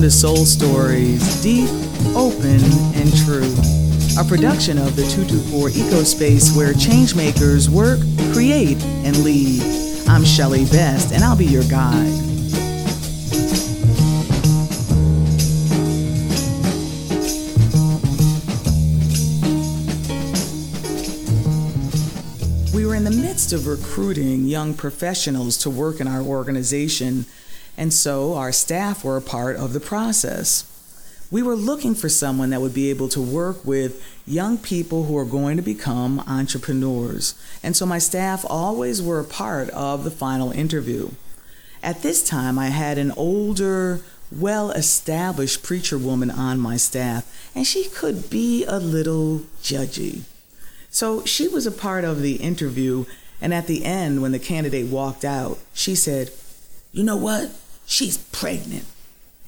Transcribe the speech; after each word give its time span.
Welcome 0.00 0.12
to 0.12 0.16
Soul 0.16 0.46
Stories, 0.46 1.42
deep, 1.42 1.68
open, 2.16 2.58
and 2.96 3.14
true. 3.18 3.54
A 4.18 4.24
production 4.24 4.78
of 4.78 4.96
the 4.96 5.06
224 5.10 5.68
Ecospace 5.68 6.56
where 6.56 6.72
changemakers 6.72 7.68
work, 7.68 8.00
create, 8.32 8.82
and 9.04 9.22
lead. 9.22 9.60
I'm 10.08 10.24
Shelley 10.24 10.64
Best, 10.64 11.12
and 11.12 11.22
I'll 11.22 11.36
be 11.36 11.44
your 11.44 11.64
guide. 11.64 12.06
We 22.72 22.86
were 22.86 22.94
in 22.94 23.04
the 23.04 23.14
midst 23.14 23.52
of 23.52 23.66
recruiting 23.66 24.46
young 24.46 24.72
professionals 24.72 25.58
to 25.58 25.68
work 25.68 26.00
in 26.00 26.08
our 26.08 26.22
organization 26.22 27.26
and 27.76 27.92
so 27.92 28.34
our 28.34 28.52
staff 28.52 29.04
were 29.04 29.16
a 29.16 29.22
part 29.22 29.56
of 29.56 29.72
the 29.72 29.80
process. 29.80 30.66
We 31.30 31.42
were 31.42 31.54
looking 31.54 31.94
for 31.94 32.08
someone 32.08 32.50
that 32.50 32.60
would 32.60 32.74
be 32.74 32.90
able 32.90 33.08
to 33.10 33.20
work 33.20 33.64
with 33.64 34.04
young 34.26 34.58
people 34.58 35.04
who 35.04 35.16
are 35.16 35.24
going 35.24 35.56
to 35.56 35.62
become 35.62 36.20
entrepreneurs. 36.20 37.34
And 37.62 37.76
so 37.76 37.86
my 37.86 37.98
staff 37.98 38.44
always 38.48 39.00
were 39.00 39.20
a 39.20 39.24
part 39.24 39.70
of 39.70 40.02
the 40.02 40.10
final 40.10 40.50
interview. 40.50 41.10
At 41.82 42.02
this 42.02 42.22
time, 42.28 42.58
I 42.58 42.66
had 42.66 42.98
an 42.98 43.12
older, 43.12 44.00
well 44.30 44.70
established 44.72 45.62
preacher 45.62 45.98
woman 45.98 46.30
on 46.30 46.58
my 46.58 46.76
staff, 46.76 47.50
and 47.54 47.66
she 47.66 47.88
could 47.88 48.28
be 48.28 48.64
a 48.64 48.78
little 48.78 49.42
judgy. 49.62 50.22
So 50.90 51.24
she 51.24 51.48
was 51.48 51.66
a 51.66 51.72
part 51.72 52.04
of 52.04 52.22
the 52.22 52.36
interview, 52.36 53.04
and 53.40 53.54
at 53.54 53.66
the 53.66 53.84
end, 53.84 54.20
when 54.20 54.32
the 54.32 54.38
candidate 54.38 54.86
walked 54.86 55.24
out, 55.24 55.58
she 55.72 55.94
said, 55.94 56.30
You 56.92 57.04
know 57.04 57.16
what? 57.16 57.50
she's 57.90 58.16
pregnant 58.16 58.84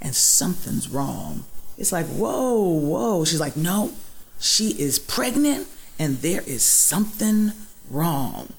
and 0.00 0.14
something's 0.14 0.88
wrong. 0.88 1.44
It's 1.78 1.92
like, 1.92 2.06
whoa, 2.06 2.60
whoa. 2.60 3.24
She's 3.24 3.40
like, 3.40 3.56
no, 3.56 3.92
she 4.40 4.70
is 4.70 4.98
pregnant 4.98 5.68
and 5.98 6.18
there 6.18 6.42
is 6.42 6.62
something 6.62 7.52
wrong. 7.88 8.52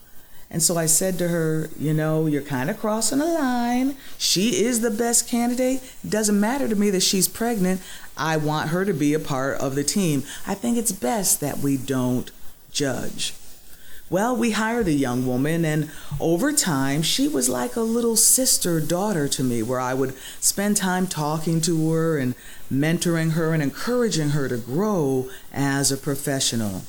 And 0.49 0.63
so 0.63 0.77
I 0.77 0.85
said 0.85 1.17
to 1.17 1.27
her, 1.27 1.69
you 1.77 1.93
know, 1.93 2.27
you're 2.27 2.43
kind 2.43 2.69
of 2.69 2.79
crossing 2.79 3.19
a 3.19 3.25
line. 3.25 3.95
She 4.17 4.63
is 4.63 4.81
the 4.81 4.91
best 4.91 5.27
candidate. 5.27 5.81
Doesn't 6.07 6.39
matter 6.39 6.69
to 6.69 6.75
me 6.75 6.89
that 6.91 7.01
she's 7.01 7.27
pregnant. 7.27 7.81
I 8.15 8.37
want 8.37 8.69
her 8.69 8.85
to 8.85 8.93
be 8.93 9.13
a 9.13 9.19
part 9.19 9.57
of 9.59 9.75
the 9.75 9.83
team. 9.83 10.23
I 10.47 10.53
think 10.53 10.77
it's 10.77 10.91
best 10.91 11.41
that 11.41 11.57
we 11.57 11.75
don't 11.75 12.31
judge. 12.71 13.33
Well, 14.13 14.35
we 14.35 14.51
hired 14.51 14.87
a 14.87 14.93
young 14.93 15.25
woman, 15.25 15.65
and 15.65 15.89
over 16.19 16.53
time, 16.53 17.01
she 17.01 17.27
was 17.27 17.49
like 17.49 17.75
a 17.75 17.81
little 17.81 18.15
sister 18.15 18.79
daughter 18.79 19.27
to 19.29 19.43
me, 19.43 19.63
where 19.63 19.79
I 19.79 19.95
would 19.95 20.13
spend 20.39 20.77
time 20.77 21.07
talking 21.07 21.59
to 21.61 21.89
her 21.89 22.19
and 22.19 22.35
mentoring 22.71 23.31
her 23.31 23.55
and 23.55 23.63
encouraging 23.63 24.29
her 24.29 24.47
to 24.47 24.57
grow 24.57 25.31
as 25.51 25.91
a 25.91 25.97
professional. 25.97 26.83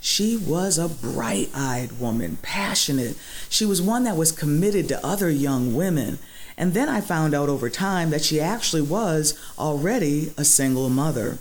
She 0.00 0.36
was 0.36 0.76
a 0.76 0.88
bright 0.88 1.50
eyed 1.54 2.00
woman, 2.00 2.38
passionate. 2.42 3.16
She 3.48 3.64
was 3.64 3.80
one 3.80 4.02
that 4.02 4.16
was 4.16 4.32
committed 4.32 4.88
to 4.88 5.06
other 5.06 5.30
young 5.30 5.76
women. 5.76 6.18
And 6.58 6.74
then 6.74 6.88
I 6.88 7.00
found 7.00 7.34
out 7.34 7.48
over 7.48 7.70
time 7.70 8.10
that 8.10 8.24
she 8.24 8.40
actually 8.40 8.82
was 8.82 9.38
already 9.56 10.32
a 10.36 10.44
single 10.44 10.88
mother 10.88 11.38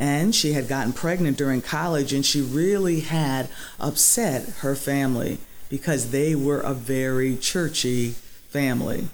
and 0.00 0.34
she 0.34 0.54
had 0.54 0.66
gotten 0.66 0.94
pregnant 0.94 1.36
during 1.36 1.60
college 1.60 2.14
and 2.14 2.24
she 2.24 2.40
really 2.40 3.00
had 3.00 3.50
upset 3.78 4.48
her 4.60 4.74
family 4.74 5.36
because 5.68 6.10
they 6.10 6.34
were 6.34 6.60
a 6.60 6.72
very 6.72 7.36
churchy 7.36 8.12
family. 8.48 9.08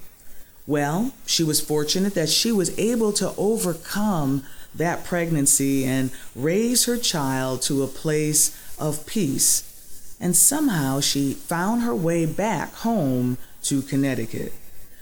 Well, 0.65 1.11
she 1.25 1.43
was 1.43 1.59
fortunate 1.59 2.13
that 2.15 2.29
she 2.29 2.53
was 2.53 2.77
able 2.79 3.11
to 3.13 3.33
overcome 3.37 4.43
that 4.73 5.03
pregnancy 5.03 5.83
and 5.83 6.09
raise 6.35 6.85
her 6.85 6.97
child 6.97 7.61
to 7.63 7.83
a 7.83 7.87
place 7.87 8.57
of 8.79 9.05
peace. 9.05 10.15
And 10.21 10.35
somehow 10.35 11.01
she 11.01 11.33
found 11.33 11.81
her 11.81 11.93
way 11.93 12.25
back 12.25 12.73
home 12.75 13.37
to 13.63 13.81
Connecticut. 13.81 14.53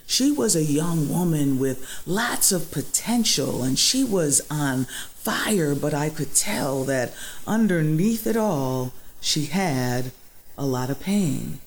She 0.05 0.31
was 0.31 0.55
a 0.55 0.63
young 0.63 1.09
woman 1.09 1.59
with 1.59 1.85
lots 2.05 2.51
of 2.51 2.71
potential 2.71 3.63
and 3.63 3.77
she 3.77 4.03
was 4.03 4.41
on 4.51 4.85
fire, 4.85 5.73
but 5.73 5.93
I 5.93 6.09
could 6.09 6.35
tell 6.35 6.83
that 6.83 7.13
underneath 7.47 8.27
it 8.27 8.37
all, 8.37 8.93
she 9.19 9.45
had 9.45 10.11
a 10.57 10.65
lot 10.65 10.89
of 10.89 10.99
pain. 10.99 11.59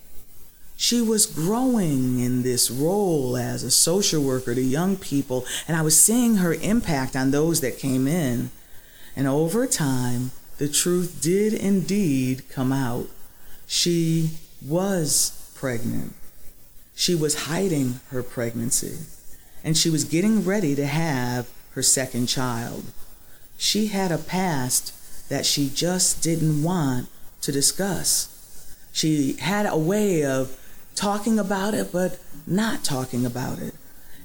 She 0.77 1.01
was 1.01 1.27
growing 1.27 2.21
in 2.21 2.43
this 2.43 2.71
role 2.71 3.37
as 3.37 3.65
a 3.65 3.71
social 3.71 4.23
worker 4.23 4.55
to 4.55 4.63
young 4.63 4.97
people, 4.97 5.45
and 5.67 5.77
I 5.77 5.83
was 5.83 6.01
seeing 6.01 6.37
her 6.37 6.55
impact 6.55 7.17
on 7.17 7.33
those 7.33 7.61
that 7.63 7.81
came 7.81 8.07
in. 8.07 8.53
And 9.17 9.27
over 9.27 9.67
time, 9.67 10.31
the 10.59 10.69
truth 10.69 11.19
did 11.21 11.53
indeed 11.53 12.49
come 12.49 12.73
out. 12.73 13.09
She 13.67 14.39
was 14.65 15.51
pregnant. 15.57 16.15
She 16.99 17.15
was 17.15 17.45
hiding 17.45 18.01
her 18.11 18.25
pregnancy, 18.25 18.99
and 19.63 19.79
she 19.79 19.89
was 19.89 20.03
getting 20.03 20.45
ready 20.45 20.75
to 20.75 20.85
have 20.85 21.49
her 21.75 21.83
second 21.83 22.27
child. 22.27 22.87
She 23.57 23.87
had 23.87 24.11
a 24.11 24.19
past 24.19 25.29
that 25.29 25.47
she 25.47 25.71
just 25.73 26.25
didn't 26.25 26.65
want 26.65 27.09
to 27.43 27.53
discuss. 27.53 28.75
She 28.93 29.35
had 29.35 29.65
a 29.65 29.79
way 29.79 30.25
of 30.25 30.59
talking 30.97 31.39
about 31.39 31.73
it, 31.73 31.93
but 31.93 32.19
not 32.49 32.83
talking 32.83 33.25
about 33.25 33.61
it. 33.61 33.75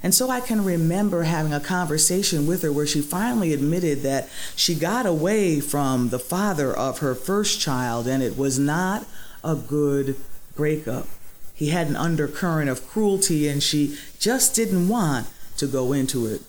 And 0.01 0.15
so 0.15 0.31
I 0.31 0.39
can 0.39 0.65
remember 0.65 1.23
having 1.23 1.53
a 1.53 1.59
conversation 1.59 2.47
with 2.47 2.63
her 2.63 2.71
where 2.71 2.87
she 2.87 3.01
finally 3.01 3.53
admitted 3.53 4.01
that 4.01 4.27
she 4.55 4.73
got 4.73 5.05
away 5.05 5.59
from 5.59 6.09
the 6.09 6.17
father 6.17 6.73
of 6.73 6.99
her 6.99 7.13
first 7.13 7.61
child 7.61 8.07
and 8.07 8.23
it 8.23 8.35
was 8.35 8.57
not 8.57 9.05
a 9.43 9.53
good 9.53 10.15
breakup. 10.55 11.05
He 11.63 11.69
had 11.69 11.87
an 11.87 11.95
undercurrent 11.95 12.69
of 12.69 12.85
cruelty 12.85 13.47
and 13.47 13.63
she 13.63 13.97
just 14.19 14.53
didn't 14.53 14.89
want 14.89 15.27
to 15.55 15.65
go 15.65 15.93
into 15.93 16.25
it. 16.25 16.41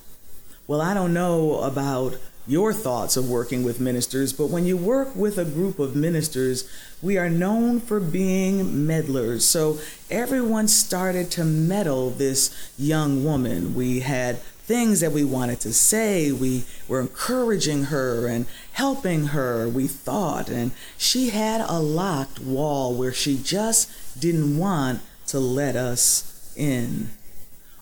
Well, 0.67 0.81
I 0.81 0.93
don't 0.93 1.15
know 1.15 1.61
about 1.61 2.17
your 2.49 2.73
thoughts 2.73 3.17
of 3.17 3.31
working 3.31 3.63
with 3.63 3.79
ministers, 3.79 4.33
but 4.33 4.49
when 4.49 4.65
you 4.65 4.77
work 4.77 5.15
with 5.15 5.39
a 5.39 5.45
group 5.45 5.79
of 5.79 5.95
ministers, 5.95 6.69
we 7.01 7.17
are 7.17 7.31
known 7.31 7.79
for 7.79 8.01
being 8.01 8.89
meddlers. 8.89 9.45
So 9.45 9.79
everyone 10.11 10.67
started 10.67 11.31
to 11.31 11.45
meddle 11.45 12.11
this 12.11 12.73
young 12.77 13.23
woman. 13.23 13.77
We 13.77 14.01
had 14.01 14.41
things 14.65 15.01
that 15.01 15.13
we 15.13 15.25
wanted 15.25 15.61
to 15.61 15.73
say. 15.73 16.33
We 16.33 16.65
were 16.89 17.01
encouraging 17.01 17.85
her 17.85 18.27
and 18.27 18.47
helping 18.73 19.29
her, 19.29 19.69
we 19.69 19.87
thought. 19.87 20.49
And 20.49 20.73
she 20.97 21.31
had 21.31 21.61
a 21.61 21.79
locked 21.79 22.41
wall 22.41 22.95
where 22.95 23.13
she 23.13 23.37
just 23.37 24.21
didn't 24.21 24.57
want 24.59 25.01
to 25.29 25.39
let 25.39 25.77
us 25.77 26.53
in. 26.57 27.11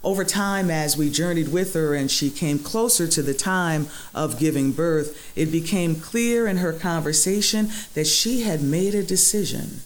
Over 0.04 0.24
time, 0.24 0.68
as 0.68 0.96
we 0.96 1.10
journeyed 1.10 1.52
with 1.52 1.74
her 1.74 1.94
and 1.94 2.10
she 2.10 2.28
came 2.28 2.58
closer 2.58 3.06
to 3.06 3.22
the 3.22 3.34
time 3.34 3.86
of 4.12 4.38
giving 4.38 4.72
birth, 4.72 5.32
it 5.36 5.52
became 5.52 5.94
clear 5.94 6.48
in 6.48 6.56
her 6.56 6.72
conversation 6.72 7.70
that 7.94 8.08
she 8.08 8.42
had 8.42 8.62
made 8.62 8.96
a 8.96 9.04
decision. 9.04 9.80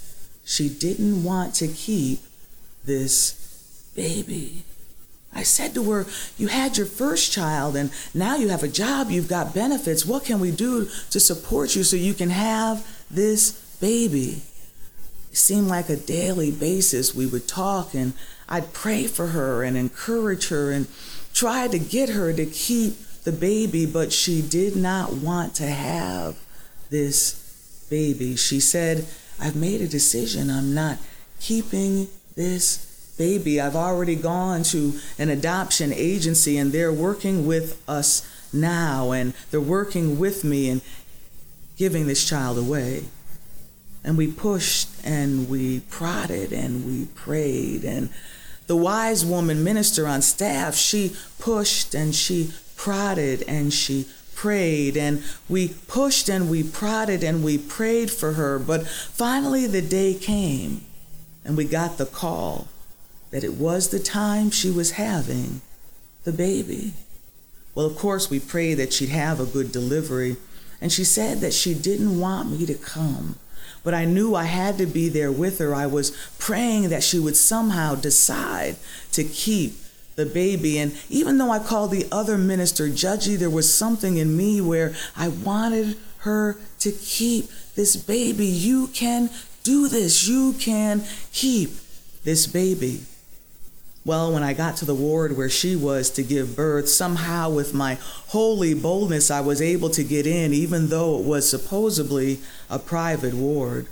She 0.45 0.71
didn't 0.71 1.23
want 1.23 1.55
to 1.57 1.69
keep 1.69 2.21
this 2.85 3.91
baby. 3.95 4.65
I 5.37 5.43
said 5.43 5.75
to 5.75 5.91
her, 5.91 6.07
You 6.39 6.49
had 6.49 6.79
your 6.79 6.87
first 6.87 7.31
child, 7.31 7.77
and 7.77 7.91
now 8.15 8.37
you 8.37 8.49
have 8.49 8.63
a 8.63 8.69
job, 8.69 9.11
you've 9.11 9.29
got 9.29 9.55
benefits. 9.55 10.07
What 10.07 10.25
can 10.25 10.41
we 10.41 10.51
do 10.51 10.89
to 11.11 11.21
support 11.21 11.77
you 11.77 11.85
so 11.85 11.95
you 11.97 12.15
can 12.15 12.31
have 12.31 12.87
this 13.11 13.53
baby? 13.79 14.43
It 15.31 15.37
seemed 15.37 15.69
like 15.69 15.91
a 15.91 15.97
daily 15.97 16.51
basis 16.51 17.15
we 17.15 17.27
would 17.27 17.47
talk, 17.47 17.93
and 17.93 18.15
I'd 18.49 18.73
pray 18.73 19.07
for 19.07 19.29
her 19.29 19.63
and 19.63 19.77
encourage 19.77 20.49
her 20.49 20.71
and 20.71 20.87
try 21.35 21.69
to 21.69 21.79
get 21.79 22.09
her 22.09 22.33
to 22.33 22.47
keep 22.47 22.97
the 23.25 23.33
baby, 23.33 23.85
but 23.85 24.15
she 24.15 24.41
did 24.41 24.75
not 24.75 25.13
want 25.13 25.55
to 25.57 25.67
have 25.67 26.39
this 26.89 27.87
baby. 27.91 28.37
She 28.37 28.59
said, 28.59 29.07
I've 29.39 29.57
made 29.57 29.83
a 29.83 29.89
decision. 29.89 30.49
I'm 30.49 30.73
not 30.73 30.97
keeping 31.41 32.09
this 32.37 32.86
baby. 33.17 33.61
I've 33.61 33.77
already 33.77 34.17
gone 34.17 34.63
to 34.65 34.99
an 35.19 35.29
adoption 35.29 35.93
agency 35.93 36.59
and 36.59 36.73
they're 36.73 36.93
working 36.93 37.47
with 37.47 37.83
us 37.89 38.27
now 38.53 39.13
and 39.13 39.35
they're 39.51 39.61
working 39.61 40.19
with 40.19 40.45
me 40.45 40.69
and 40.71 40.81
giving 41.77 42.07
this 42.07 42.27
child 42.29 42.59
away. 42.59 43.05
And 44.05 44.17
we 44.17 44.31
pushed 44.31 44.89
and 45.05 45.49
we 45.49 45.81
prodded 45.81 46.53
and 46.53 46.87
we 46.87 47.07
prayed 47.07 47.85
and 47.85 48.11
the 48.67 48.77
wise 48.77 49.25
woman 49.25 49.63
minister 49.63 50.09
on 50.09 50.23
staff, 50.23 50.75
she 50.75 51.15
pushed 51.39 51.95
and 51.95 52.15
she 52.15 52.53
prodded 52.77 53.45
and 53.47 53.73
she 53.73 54.07
prayed 54.35 54.97
and 54.97 55.23
we 55.49 55.69
pushed 55.69 56.29
and 56.29 56.51
we 56.51 56.63
prodded 56.63 57.23
and 57.23 57.45
we 57.45 57.59
prayed 57.59 58.11
for 58.11 58.33
her. 58.33 58.59
But 58.59 58.87
finally, 58.87 59.67
the 59.67 59.83
day 59.83 60.15
came 60.15 60.83
and 61.45 61.57
we 61.57 61.65
got 61.65 61.97
the 61.97 62.07
call 62.07 62.67
that 63.31 63.45
it 63.45 63.55
was 63.55 63.89
the 63.89 63.99
time 63.99 64.51
she 64.51 64.71
was 64.71 64.93
having 64.93 65.61
the 66.25 66.33
baby. 66.33 66.95
Well, 67.75 67.87
of 67.87 67.97
course, 67.97 68.31
we 68.31 68.41
prayed 68.41 68.75
that 68.75 68.93
she'd 68.93 69.11
have 69.11 69.39
a 69.39 69.47
good 69.47 69.71
delivery, 69.73 70.37
and 70.81 70.91
she 70.91 71.05
said 71.05 71.41
that 71.41 71.53
she 71.53 71.75
didn't 71.75 72.19
want 72.19 72.51
me 72.51 72.67
to 72.67 72.75
come. 72.75 73.39
But 73.85 73.95
I 73.95 74.05
knew 74.05 74.35
I 74.35 74.45
had 74.45 74.79
to 74.79 74.87
be 74.87 75.09
there 75.09 75.31
with 75.31 75.59
her. 75.59 75.75
I 75.75 75.87
was 75.87 76.11
praying 76.39 76.89
that 76.89 77.05
she 77.05 77.19
would 77.19 77.37
somehow 77.37 77.95
decide 77.95 78.77
to 79.13 79.23
keep 79.23 79.75
the 80.17 80.27
baby. 80.27 80.79
And 80.79 80.99
even 81.09 81.39
though 81.39 81.51
I 81.51 81.61
called 81.61 81.93
the 81.93 82.07
other 82.11 82.37
minister 82.37 82.89
judgy, 82.89 83.37
there 83.37 83.51
was 83.51 83.73
something 83.73 84.17
in 84.17 84.37
me 84.37 84.61
where 84.61 84.95
I 85.17 85.29
wanted 85.29 85.97
her 86.21 86.59
to 86.81 86.91
keep 86.91 87.49
this 87.77 87.95
baby. 87.95 88.47
You 88.47 88.89
can 88.89 89.31
do 89.63 89.87
this. 89.89 90.27
You 90.27 90.55
can 90.55 91.05
keep 91.33 91.71
this 92.25 92.47
baby. 92.47 93.03
Well, 94.07 94.33
when 94.33 94.45
I 94.45 94.53
got 94.53 94.77
to 94.77 94.85
the 94.85 94.95
ward 94.95 95.37
where 95.37 95.51
she 95.51 95.75
was 95.75 96.11
to 96.11 96.23
give 96.23 96.55
birth, 96.55 96.89
somehow 96.89 97.51
with 97.51 97.75
my 97.75 97.99
holy 98.29 98.73
boldness, 98.73 99.33
I 99.33 99.41
was 99.41 99.61
able 99.61 99.91
to 99.91 100.05
get 100.05 100.29
in, 100.29 100.53
even 100.53 100.91
though 100.91 101.19
it 101.19 101.25
was 101.25 101.51
supposedly 101.51 102.39
a 102.71 102.79
private 102.79 103.35
ward. 103.35 103.89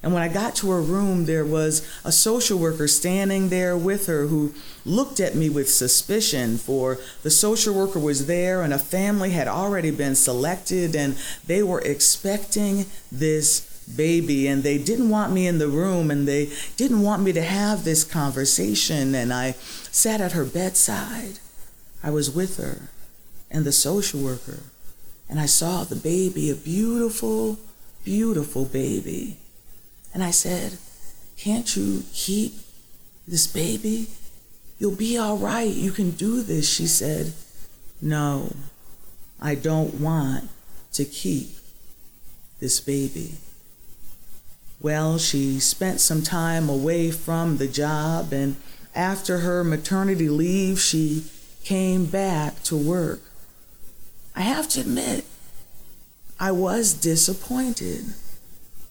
And 0.00 0.14
when 0.14 0.22
I 0.22 0.28
got 0.28 0.54
to 0.56 0.70
her 0.70 0.80
room, 0.80 1.24
there 1.24 1.44
was 1.44 1.84
a 2.04 2.12
social 2.12 2.56
worker 2.56 2.86
standing 2.86 3.48
there 3.48 3.76
with 3.76 4.06
her 4.06 4.28
who 4.28 4.54
looked 4.84 5.18
at 5.18 5.34
me 5.34 5.50
with 5.50 5.68
suspicion, 5.68 6.56
for 6.56 6.98
the 7.24 7.30
social 7.30 7.74
worker 7.74 7.98
was 7.98 8.28
there 8.28 8.62
and 8.62 8.72
a 8.72 8.78
family 8.78 9.30
had 9.30 9.48
already 9.48 9.90
been 9.90 10.14
selected 10.14 10.94
and 10.94 11.18
they 11.48 11.64
were 11.64 11.80
expecting 11.80 12.86
this 13.10 13.77
baby 13.96 14.46
and 14.46 14.62
they 14.62 14.78
didn't 14.78 15.10
want 15.10 15.32
me 15.32 15.46
in 15.46 15.58
the 15.58 15.68
room 15.68 16.10
and 16.10 16.26
they 16.26 16.50
didn't 16.76 17.02
want 17.02 17.22
me 17.22 17.32
to 17.32 17.42
have 17.42 17.84
this 17.84 18.04
conversation. 18.04 19.14
And 19.14 19.32
I 19.32 19.52
sat 19.90 20.20
at 20.20 20.32
her 20.32 20.44
bedside. 20.44 21.38
I 22.02 22.10
was 22.10 22.30
with 22.30 22.58
her 22.58 22.90
and 23.50 23.64
the 23.64 23.72
social 23.72 24.20
worker, 24.20 24.60
and 25.28 25.40
I 25.40 25.46
saw 25.46 25.84
the 25.84 25.96
baby, 25.96 26.50
a 26.50 26.54
beautiful, 26.54 27.58
beautiful 28.04 28.64
baby. 28.64 29.38
And 30.12 30.22
I 30.22 30.30
said, 30.30 30.78
Can't 31.36 31.76
you 31.76 32.04
keep 32.12 32.54
this 33.26 33.46
baby? 33.46 34.08
You'll 34.78 34.96
be 34.96 35.18
all 35.18 35.36
right. 35.36 35.70
You 35.70 35.92
can 35.92 36.12
do 36.12 36.42
this. 36.42 36.70
She 36.70 36.86
said, 36.86 37.32
No, 38.00 38.54
I 39.40 39.54
don't 39.54 40.00
want 40.00 40.48
to 40.92 41.04
keep 41.04 41.50
this 42.60 42.80
baby. 42.80 43.34
Well, 44.80 45.18
she 45.18 45.58
spent 45.58 46.00
some 46.00 46.22
time 46.22 46.68
away 46.68 47.10
from 47.10 47.56
the 47.56 47.66
job, 47.66 48.32
and 48.32 48.56
after 48.94 49.38
her 49.38 49.64
maternity 49.64 50.28
leave, 50.28 50.78
she 50.78 51.24
came 51.64 52.06
back 52.06 52.62
to 52.64 52.76
work. 52.76 53.20
I 54.36 54.42
have 54.42 54.68
to 54.70 54.80
admit, 54.80 55.24
I 56.38 56.52
was 56.52 56.94
disappointed. 56.94 58.04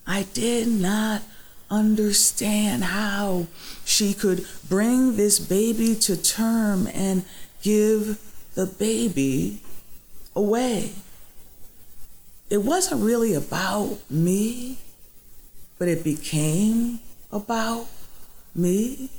I 0.06 0.24
did 0.34 0.68
not 0.68 1.22
understand 1.70 2.84
how 2.84 3.48
she 3.86 4.14
could 4.14 4.46
bring 4.68 5.16
this 5.16 5.40
baby 5.40 5.96
to 5.96 6.22
term 6.22 6.88
and 6.94 7.24
give 7.62 8.20
the 8.56 8.66
baby 8.66 9.62
away. 10.36 10.92
It 12.50 12.64
wasn't 12.64 13.04
really 13.04 13.34
about 13.34 14.00
me, 14.10 14.80
but 15.78 15.88
it 15.88 16.04
became 16.04 17.00
about 17.32 17.88
me. 18.56 19.10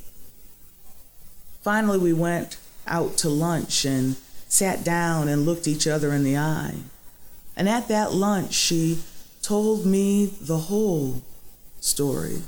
Finally, 1.61 1.99
we 1.99 2.13
went 2.13 2.57
out 2.87 3.17
to 3.17 3.29
lunch 3.29 3.85
and 3.85 4.15
sat 4.47 4.83
down 4.83 5.27
and 5.27 5.45
looked 5.45 5.67
each 5.67 5.87
other 5.87 6.13
in 6.13 6.23
the 6.23 6.37
eye. 6.37 6.75
And 7.55 7.69
at 7.69 7.87
that 7.87 8.13
lunch, 8.13 8.53
she 8.53 8.99
told 9.41 9.85
me 9.85 10.25
the 10.25 10.57
whole 10.57 11.21
story. 11.79 12.41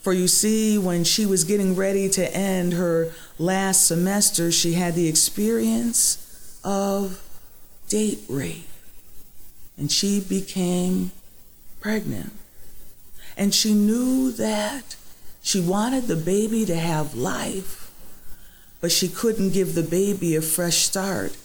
For 0.00 0.12
you 0.12 0.28
see, 0.28 0.78
when 0.78 1.04
she 1.04 1.26
was 1.26 1.44
getting 1.44 1.76
ready 1.76 2.08
to 2.10 2.34
end 2.34 2.72
her 2.72 3.12
last 3.38 3.86
semester, 3.86 4.50
she 4.50 4.72
had 4.72 4.94
the 4.94 5.08
experience 5.08 6.58
of 6.64 7.22
date 7.88 8.20
rape. 8.28 8.66
And 9.76 9.92
she 9.92 10.20
became 10.20 11.12
pregnant. 11.80 12.32
And 13.40 13.54
she 13.54 13.72
knew 13.72 14.30
that 14.32 14.96
she 15.42 15.62
wanted 15.62 16.08
the 16.08 16.14
baby 16.14 16.66
to 16.66 16.76
have 16.76 17.14
life, 17.14 17.90
but 18.82 18.92
she 18.92 19.08
couldn't 19.08 19.54
give 19.54 19.74
the 19.74 19.82
baby 19.82 20.36
a 20.36 20.42
fresh 20.42 20.76
start 20.76 21.38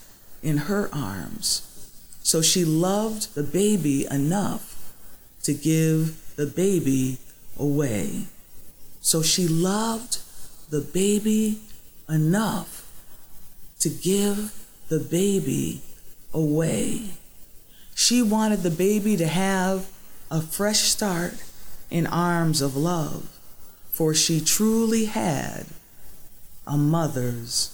in 0.43 0.57
her 0.57 0.89
arms. 0.91 1.61
So 2.21 2.41
she 2.41 2.65
loved 2.65 3.33
the 3.33 3.43
baby 3.43 4.05
enough 4.11 4.93
to 5.43 5.53
give 5.53 6.35
the 6.35 6.45
baby 6.45 7.17
away. 7.57 8.25
So 8.99 9.21
she 9.21 9.47
loved 9.47 10.19
the 10.69 10.81
baby 10.81 11.61
enough 12.09 12.91
to 13.79 13.87
give 13.87 14.53
the 14.89 14.99
baby 14.99 15.81
away. 16.33 17.11
She 17.95 18.21
wanted 18.21 18.63
the 18.63 18.69
baby 18.69 19.15
to 19.15 19.27
have 19.27 19.89
a 20.29 20.41
fresh 20.41 20.79
start 20.79 21.35
in 21.95 22.05
arms 22.07 22.61
of 22.61 22.75
love, 22.75 23.25
for 23.89 24.13
she 24.13 24.41
truly 24.41 25.05
had 25.05 25.65
a 26.67 26.75
mother's 26.75 27.71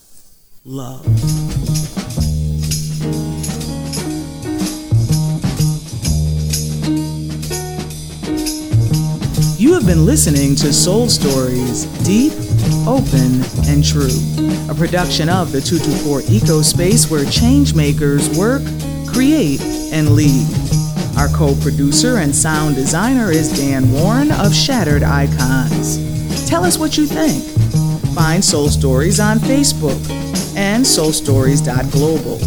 love. 0.64 1.08
You 9.60 9.74
have 9.74 9.88
been 9.88 10.06
listening 10.06 10.56
to 10.58 10.72
Soul 10.72 11.10
Stories 11.10 11.86
Deep, 12.06 12.34
Open, 12.86 13.42
and 13.66 13.84
True, 13.84 14.22
a 14.70 14.76
production 14.76 15.30
of 15.30 15.52
the 15.52 15.62
224 15.62 16.22
Ecospace 16.30 17.10
where 17.10 17.26
changemakers 17.26 18.38
work, 18.38 18.62
create, 19.12 19.62
and 19.92 20.12
lead. 20.12 20.61
Our 21.18 21.28
co 21.30 21.56
producer 21.62 22.18
and 22.18 22.36
sound 22.36 22.76
designer 22.76 23.32
is 23.32 23.56
Dan 23.58 23.92
Warren 23.92 24.32
of 24.32 24.54
Shattered 24.54 25.04
Icons. 25.04 25.98
Tell 26.50 26.64
us 26.64 26.78
what 26.78 26.98
you 26.98 27.06
think. 27.06 27.44
Find 28.16 28.44
Soul 28.44 28.70
Stories 28.70 29.20
on 29.20 29.40
Facebook 29.40 30.00
and 30.56 30.84
soulstories.global. 30.84 32.40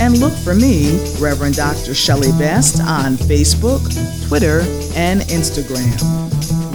And 0.00 0.18
look 0.18 0.32
for 0.32 0.54
me, 0.54 0.98
Reverend 1.20 1.54
Dr. 1.54 1.94
Shelley 1.94 2.32
Best, 2.32 2.80
on 2.80 3.14
Facebook, 3.14 3.82
Twitter, 4.28 4.60
and 4.96 5.20
Instagram. 5.22 5.94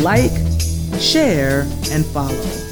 Like, 0.01 0.31
share, 1.01 1.61
and 1.91 2.05
follow. 2.05 2.68